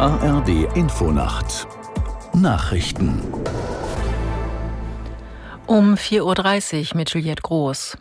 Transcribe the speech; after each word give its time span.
ARD 0.00 0.76
Infonacht 0.76 1.66
Nachrichten 2.32 3.20
um 5.66 5.94
4.30 5.94 6.92
Uhr 6.92 6.96
mit 6.96 7.12
Juliette 7.12 7.42
Groß. 7.42 7.98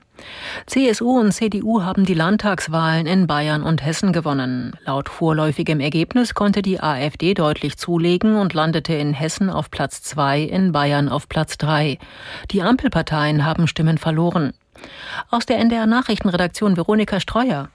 CSU 0.67 1.19
und 1.19 1.31
CDU 1.31 1.81
haben 1.81 2.05
die 2.05 2.13
Landtagswahlen 2.13 3.07
in 3.07 3.25
Bayern 3.25 3.63
und 3.63 3.83
Hessen 3.83 4.13
gewonnen. 4.13 4.77
Laut 4.85 5.09
vorläufigem 5.09 5.79
Ergebnis 5.79 6.35
konnte 6.35 6.61
die 6.61 6.79
AfD 6.79 7.33
deutlich 7.33 7.77
zulegen 7.77 8.35
und 8.35 8.53
landete 8.53 8.93
in 8.93 9.13
Hessen 9.13 9.49
auf 9.49 9.71
Platz 9.71 10.03
2, 10.03 10.41
in 10.41 10.71
Bayern 10.71 11.09
auf 11.09 11.27
Platz 11.27 11.57
3. 11.57 11.97
Die 12.51 12.61
Ampelparteien 12.61 13.43
haben 13.43 13.67
Stimmen 13.67 13.97
verloren. 13.97 14.53
Aus 15.31 15.47
der 15.47 15.57
NDR 15.57 15.87
Nachrichtenredaktion 15.87 16.77
Veronika 16.77 17.19
Streuer. 17.19 17.69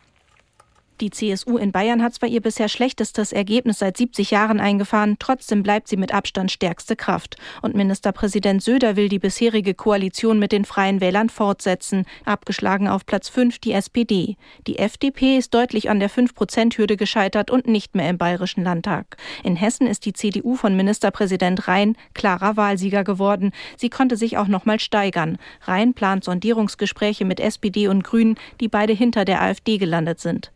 Die 1.03 1.11
CSU 1.11 1.57
in 1.59 1.73
Bayern 1.73 2.01
hat 2.01 2.15
zwar 2.15 2.29
ihr 2.29 2.41
bisher 2.41 2.69
schlechtestes 2.69 3.33
Ergebnis 3.33 3.81
seit 3.81 3.97
70 3.97 4.31
Jahren 4.31 4.61
eingefahren, 4.61 5.17
trotzdem 5.19 5.65
bleibt 5.65 5.89
sie 5.89 5.97
mit 5.97 6.15
Abstand 6.15 6.53
stärkste 6.53 6.95
Kraft. 6.95 7.35
Und 7.61 7.75
Ministerpräsident 7.75 8.63
Söder 8.63 8.95
will 8.95 9.09
die 9.09 9.19
bisherige 9.19 9.75
Koalition 9.75 10.39
mit 10.39 10.53
den 10.53 10.65
Freien 10.65 11.01
Wählern 11.01 11.29
fortsetzen. 11.29 12.07
Abgeschlagen 12.25 12.87
auf 12.87 13.05
Platz 13.05 13.29
5 13.29 13.59
die 13.59 13.73
SPD. 13.73 14.37
Die 14.69 14.79
FDP 14.79 15.39
ist 15.39 15.53
deutlich 15.53 15.91
an 15.91 15.99
der 15.99 16.09
5-Prozent-Hürde 16.09 16.97
gescheitert 16.97 17.51
und 17.51 17.67
nicht 17.67 17.97
mehr 17.97 18.09
im 18.09 18.17
Bayerischen 18.17 18.63
Landtag. 18.63 19.17
In 19.43 19.57
Hessen 19.57 19.89
ist 19.89 20.07
die 20.07 20.13
CDU 20.13 20.55
von 20.55 20.77
Ministerpräsident 20.77 21.67
Rhein 21.67 21.97
klarer 22.15 22.57
Wahlsieger 22.57 23.03
geworden. 23.03 23.51
Sie 23.77 23.91
konnte 23.91 24.17
sich 24.17 24.39
auch 24.39 24.47
noch 24.47 24.67
mal 24.67 24.79
steigern. 24.79 25.39
Rhein 25.63 25.95
plant 25.95 26.23
Sondierungsgespräche 26.23 27.25
mit 27.25 27.41
SPD 27.41 27.89
und 27.89 28.05
Grünen, 28.05 28.37
die 28.61 28.69
beide 28.69 28.93
hinter 28.93 29.25
der 29.25 29.43
AfD 29.43 29.79
gelandet 29.79 30.21
sind. 30.21 30.53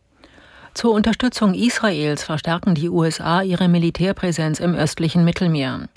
Zur 0.77 0.91
Unterstützung 0.91 1.55
Israels 1.55 2.23
verstärken 2.23 2.75
die 2.75 2.87
USA 2.87 3.41
ihre 3.41 3.67
Militärpräsenz 3.67 4.59
im 4.59 4.75
östlichen 4.75 5.25
Mittelmeer. 5.25 5.89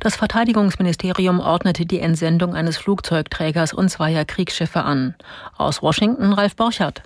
Das 0.00 0.16
Verteidigungsministerium 0.16 1.38
ordnete 1.38 1.84
die 1.84 2.00
Entsendung 2.00 2.54
eines 2.54 2.78
Flugzeugträgers 2.78 3.74
und 3.74 3.90
zweier 3.90 4.24
Kriegsschiffe 4.24 4.84
an. 4.84 5.14
Aus 5.58 5.82
Washington 5.82 6.32
Ralf 6.32 6.56
Borchardt. 6.56 7.02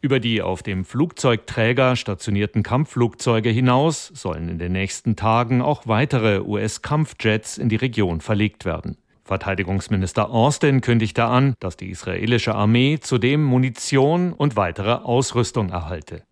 Über 0.00 0.20
die 0.20 0.40
auf 0.40 0.62
dem 0.62 0.86
Flugzeugträger 0.86 1.96
stationierten 1.96 2.62
Kampfflugzeuge 2.62 3.50
hinaus 3.50 4.10
sollen 4.14 4.48
in 4.48 4.58
den 4.58 4.72
nächsten 4.72 5.16
Tagen 5.16 5.60
auch 5.60 5.82
weitere 5.86 6.40
US-Kampfjets 6.40 7.58
in 7.58 7.68
die 7.68 7.76
Region 7.76 8.22
verlegt 8.22 8.64
werden. 8.64 8.96
Verteidigungsminister 9.24 10.30
Austin 10.30 10.80
kündigte 10.80 11.24
an, 11.24 11.56
dass 11.60 11.76
die 11.76 11.90
israelische 11.90 12.54
Armee 12.54 13.00
zudem 13.00 13.44
Munition 13.44 14.32
und 14.32 14.56
weitere 14.56 14.92
Ausrüstung 14.92 15.68
erhalte. 15.68 16.22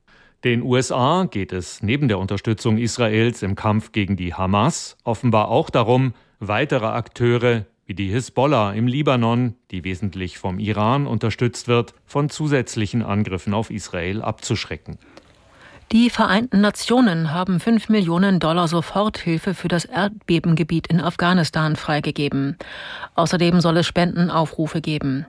Den 0.44 0.62
USA 0.62 1.28
geht 1.30 1.52
es 1.52 1.84
neben 1.84 2.08
der 2.08 2.18
Unterstützung 2.18 2.76
Israels 2.76 3.42
im 3.42 3.54
Kampf 3.54 3.92
gegen 3.92 4.16
die 4.16 4.34
Hamas 4.34 4.96
offenbar 5.04 5.48
auch 5.48 5.70
darum, 5.70 6.14
weitere 6.40 6.86
Akteure 6.86 7.66
wie 7.86 7.94
die 7.94 8.10
Hisbollah 8.10 8.72
im 8.72 8.88
Libanon, 8.88 9.54
die 9.70 9.84
wesentlich 9.84 10.38
vom 10.38 10.58
Iran 10.58 11.06
unterstützt 11.06 11.68
wird, 11.68 11.94
von 12.06 12.28
zusätzlichen 12.28 13.02
Angriffen 13.02 13.54
auf 13.54 13.70
Israel 13.70 14.20
abzuschrecken. 14.20 14.98
Die 15.92 16.08
Vereinten 16.08 16.62
Nationen 16.62 17.34
haben 17.34 17.60
5 17.60 17.90
Millionen 17.90 18.40
Dollar 18.40 18.66
Soforthilfe 18.66 19.52
für 19.52 19.68
das 19.68 19.84
Erdbebengebiet 19.84 20.86
in 20.86 21.02
Afghanistan 21.02 21.76
freigegeben. 21.76 22.56
Außerdem 23.14 23.60
soll 23.60 23.76
es 23.76 23.86
Spendenaufrufe 23.88 24.80
geben. 24.80 25.26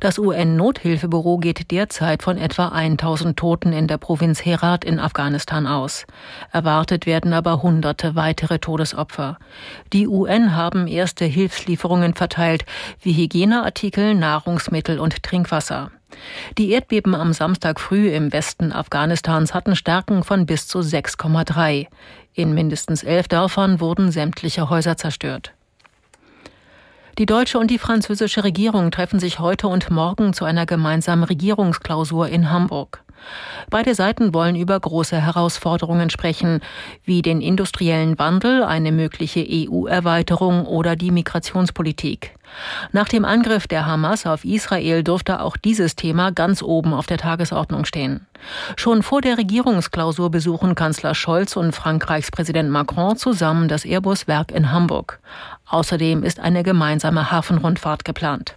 Das 0.00 0.18
UN-Nothilfebüro 0.18 1.38
geht 1.38 1.70
derzeit 1.70 2.24
von 2.24 2.38
etwa 2.38 2.70
1000 2.70 3.38
Toten 3.38 3.72
in 3.72 3.86
der 3.86 3.98
Provinz 3.98 4.44
Herat 4.44 4.84
in 4.84 4.98
Afghanistan 4.98 5.68
aus. 5.68 6.06
Erwartet 6.50 7.06
werden 7.06 7.32
aber 7.32 7.62
hunderte 7.62 8.16
weitere 8.16 8.58
Todesopfer. 8.58 9.38
Die 9.92 10.08
UN 10.08 10.56
haben 10.56 10.88
erste 10.88 11.24
Hilfslieferungen 11.24 12.14
verteilt, 12.14 12.64
wie 13.00 13.12
Hygieneartikel, 13.12 14.16
Nahrungsmittel 14.16 14.98
und 14.98 15.22
Trinkwasser. 15.22 15.92
Die 16.58 16.70
Erdbeben 16.70 17.14
am 17.14 17.32
Samstag 17.32 17.80
früh 17.80 18.10
im 18.10 18.32
Westen 18.32 18.72
Afghanistans 18.72 19.54
hatten 19.54 19.76
Stärken 19.76 20.24
von 20.24 20.46
bis 20.46 20.66
zu 20.66 20.80
6,3. 20.80 21.86
In 22.34 22.54
mindestens 22.54 23.02
elf 23.02 23.28
Dörfern 23.28 23.80
wurden 23.80 24.10
sämtliche 24.10 24.70
Häuser 24.70 24.96
zerstört. 24.96 25.52
Die 27.18 27.26
deutsche 27.26 27.58
und 27.58 27.70
die 27.70 27.78
französische 27.78 28.44
Regierung 28.44 28.90
treffen 28.90 29.20
sich 29.20 29.40
heute 29.40 29.68
und 29.68 29.90
morgen 29.90 30.32
zu 30.32 30.44
einer 30.44 30.64
gemeinsamen 30.64 31.24
Regierungsklausur 31.24 32.28
in 32.28 32.50
Hamburg. 32.50 33.02
Beide 33.68 33.94
Seiten 33.94 34.34
wollen 34.34 34.56
über 34.56 34.78
große 34.78 35.20
Herausforderungen 35.20 36.10
sprechen, 36.10 36.60
wie 37.04 37.22
den 37.22 37.40
industriellen 37.40 38.18
Wandel, 38.18 38.62
eine 38.62 38.92
mögliche 38.92 39.46
EU-Erweiterung 39.48 40.66
oder 40.66 40.96
die 40.96 41.10
Migrationspolitik. 41.10 42.34
Nach 42.92 43.08
dem 43.08 43.24
Angriff 43.24 43.68
der 43.68 43.86
Hamas 43.86 44.26
auf 44.26 44.44
Israel 44.44 45.04
dürfte 45.04 45.40
auch 45.40 45.56
dieses 45.56 45.94
Thema 45.96 46.32
ganz 46.32 46.62
oben 46.62 46.92
auf 46.92 47.06
der 47.06 47.18
Tagesordnung 47.18 47.84
stehen. 47.84 48.26
Schon 48.76 49.02
vor 49.02 49.20
der 49.20 49.38
Regierungsklausur 49.38 50.30
besuchen 50.30 50.74
Kanzler 50.74 51.14
Scholz 51.14 51.56
und 51.56 51.72
Frankreichs 51.72 52.30
Präsident 52.30 52.70
Macron 52.70 53.16
zusammen 53.16 53.68
das 53.68 53.84
Airbus-Werk 53.84 54.50
in 54.50 54.72
Hamburg. 54.72 55.20
Außerdem 55.68 56.22
ist 56.24 56.40
eine 56.40 56.62
gemeinsame 56.62 57.30
Hafenrundfahrt 57.30 58.04
geplant. 58.04 58.54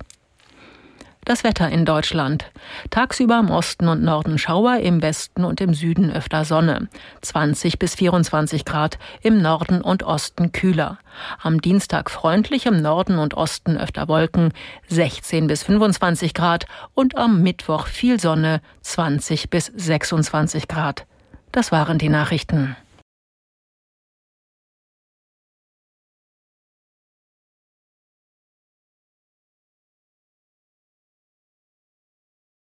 Das 1.26 1.46
Wetter 1.46 1.70
in 1.70 1.86
Deutschland. 1.86 2.52
Tagsüber 2.90 3.40
im 3.40 3.50
Osten 3.50 3.88
und 3.88 4.04
Norden 4.04 4.38
Schauer, 4.38 4.80
im 4.80 5.02
Westen 5.02 5.46
und 5.46 5.62
im 5.62 5.74
Süden 5.74 6.12
öfter 6.12 6.44
Sonne. 6.44 6.90
20 7.22 7.80
bis 7.80 7.96
24 7.96 8.66
Grad, 8.66 9.00
im 9.22 9.42
Norden 9.42 9.82
und 9.82 10.04
Osten 10.04 10.52
kühler. 10.52 11.00
Am 11.42 11.62
Dienstag 11.62 12.12
freundlich, 12.12 12.66
im 12.66 12.82
Norden 12.82 13.20
und 13.20 13.36
Osten 13.36 13.78
öfter 13.78 14.10
Wolken, 14.10 14.52
16 14.90 15.48
bis 15.48 15.64
25 15.64 16.34
Grad 16.34 16.66
und 16.94 17.16
am 17.16 17.42
Mittwoch 17.42 17.88
viel 17.88 18.20
Sonne, 18.20 18.62
20 18.82 19.50
bis 19.50 19.68
26 19.68 20.68
Grad. 20.68 21.06
Das 21.54 21.72
waren 21.72 22.00
die 22.00 22.10
Nachrichten. 22.10 22.76